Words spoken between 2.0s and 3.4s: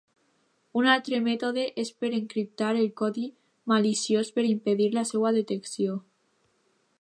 per encriptar el codi